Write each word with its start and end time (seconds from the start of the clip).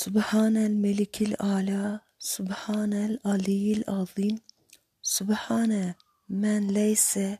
Subhanel 0.00 0.74
melikil 0.84 1.34
ala, 1.38 2.00
Subhanel 2.18 3.18
aliyil 3.24 3.84
azim, 3.86 4.38
Subhane 5.02 5.94
men 6.28 6.74
leyse 6.74 7.38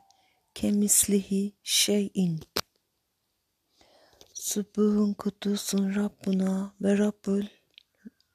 kemislihi 0.54 1.52
şeyin. 1.62 2.40
Subuhun 4.34 5.14
kudusun 5.14 5.94
Rabbuna 5.94 6.74
ve 6.80 6.98
Rabbul 6.98 7.44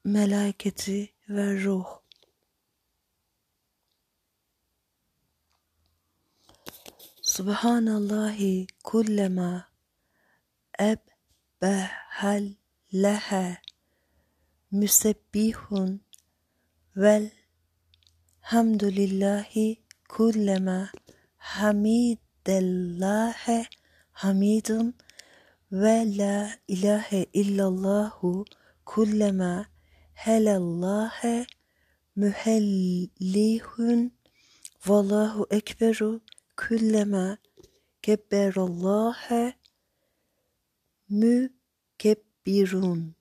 melaiketi 0.04 1.14
ve 1.28 1.64
ruh. 1.64 1.86
Subhanallahi 7.22 8.66
kullema 8.84 9.68
ebbehellehe 10.80 13.65
müsebbihun 14.80 16.00
vel 16.96 17.30
hamdülillahi 18.40 19.76
kullema 20.08 20.90
hamidellâhe 21.52 23.66
hamidun 24.12 24.94
ve 25.72 26.18
la 26.18 26.50
ilahe 26.68 27.26
illallahu 27.32 28.44
kullema 28.86 29.66
helallâhe 30.14 31.46
mühellihun 32.16 34.12
vallahu 34.86 35.46
ekberu 35.50 36.20
kullema 36.56 37.38
kebberallâhe 38.02 39.54
mükebbirun 41.08 43.15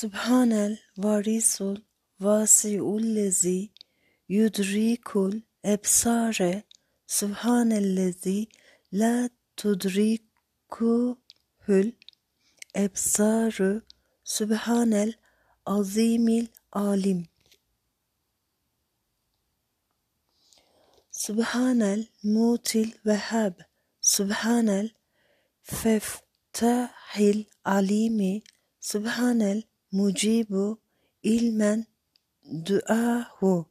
Subhanel 0.00 0.72
varisul 1.04 1.76
vasiullezi 2.24 3.60
yudrikul 4.28 5.34
ebsare 5.72 6.52
Subhanellezi 7.18 8.38
la 9.00 9.14
tudrikuhul 9.58 11.18
ebsaru 12.84 13.72
Subhanel 14.36 15.10
azimil 15.74 16.46
alim 16.72 17.20
Subhanel 21.24 22.00
mutil 22.32 22.90
vehhab 23.06 23.54
Subhanel 24.14 24.86
feftahil 25.62 27.38
alimi 27.76 28.34
Subhanel 28.90 29.60
mucibu 29.92 30.78
ilmen 31.22 31.86
duahu. 32.66 33.66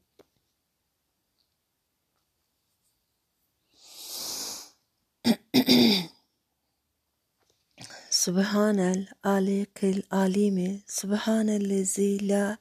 Subhanel 8.09 9.08
alikil 9.23 10.03
alimi 10.12 10.84
Subhanellezi 10.88 12.20
la 12.30 12.58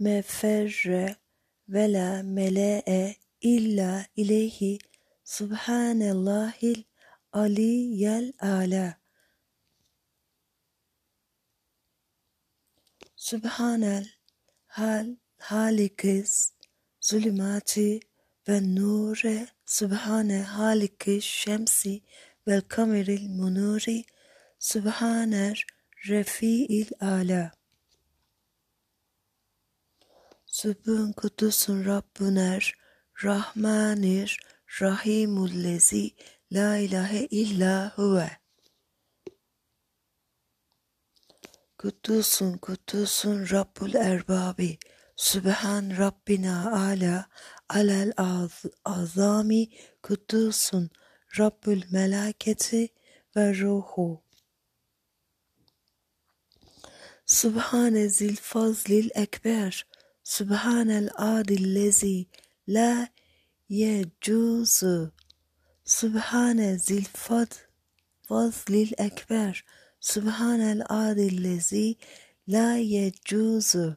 meferre 0.00 1.16
ve 1.68 1.84
la 1.88 2.22
mele'e 2.22 3.16
illa 3.40 4.06
ileyhi 4.16 4.78
Subhanallahil 5.24 6.84
aliyyel 7.32 8.32
ala 8.40 9.05
Subhanel 13.26 14.06
hal 14.66 15.16
halikis 15.38 16.52
zulümati 17.00 18.00
ve 18.48 18.74
nure 18.74 19.48
Subhane 19.64 20.42
haliki 20.42 21.18
şemsi 21.22 22.02
vel 22.48 22.60
kameril 22.60 23.28
munuri 23.28 24.04
Subhaner 24.58 25.66
refi'il 26.08 26.90
ala. 27.00 27.52
Subhun 30.46 31.12
kudusun 31.12 31.84
Rabbuner 31.84 32.74
Rahmanir 33.24 34.40
Rahimullezi 34.80 36.14
La 36.52 36.76
ilahe 36.76 37.26
illa 37.26 37.92
huve 37.96 38.30
Kudusun 41.78 42.58
kudusun 42.58 43.50
Rabbul 43.50 43.94
erbabi. 43.94 44.78
Sübhan 45.16 45.98
Rabbina 45.98 46.72
ala 46.72 47.28
alel 47.68 48.12
az 48.16 48.64
azami. 48.84 49.68
Kudusun 50.02 50.90
Rabbul 51.38 51.82
melaketi 51.90 52.88
ve 53.36 53.60
ruhu. 53.60 54.22
Subhane 57.26 58.08
zil 58.08 58.36
fazlil 58.36 59.10
ekber. 59.14 59.86
Subhanel 60.24 61.10
adillezi 61.16 62.26
la 62.68 63.08
yecuzu. 63.68 65.12
Subhane 65.84 66.78
zil 66.78 67.04
fad 67.04 67.52
fazlil 68.28 68.92
ekber 68.98 69.64
Subhanel 70.00 70.82
adillezi 70.88 71.96
la 72.46 72.76
yecuzu 72.76 73.96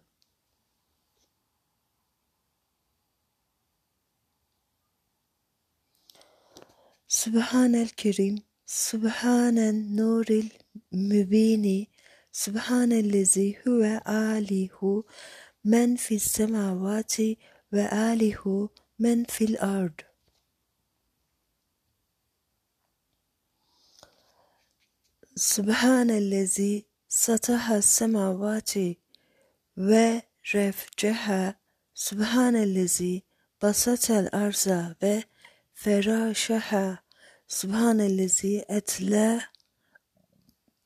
Subhanel 7.08 7.90
kerim 7.96 8.38
Subhanen 8.66 9.96
nuril 9.98 10.50
mübini 10.92 11.88
Subhanellezi 12.32 13.58
huve 13.64 14.00
alihu 14.06 15.04
men 15.64 15.98
fis 15.98 16.24
semavati 16.24 17.38
ve 17.74 17.90
alihu 17.90 18.70
men 19.00 19.26
fil 19.26 19.58
ard. 25.40 25.42
Subhanellezi 25.42 26.86
sataha 27.08 27.82
semavati 27.82 28.98
ve 29.78 30.22
refceha. 30.54 31.56
Subhanellezi 31.94 33.22
basatel 33.62 34.30
arza 34.32 34.96
ve 35.02 35.24
feraşaha 35.74 37.00
Subhanellezi 37.48 38.66
etle 38.70 39.42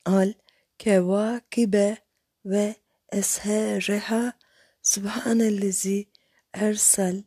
al 0.04 0.32
kevakibe 0.78 1.98
ve 2.44 2.74
eshereha. 3.12 4.32
Subhanellezi 4.82 6.08
ersel 6.52 7.22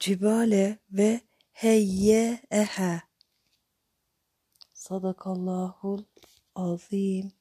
cibale 0.00 0.78
ve 0.90 1.20
heyyeha. 1.52 3.02
Sadakallahul 4.72 6.02
azim 6.54 7.32